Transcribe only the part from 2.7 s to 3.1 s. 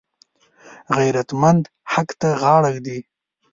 ږدي